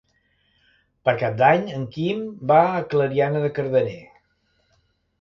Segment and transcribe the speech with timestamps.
[1.09, 3.99] Per Cap d'Any en Quim va a Clariana de Cardener.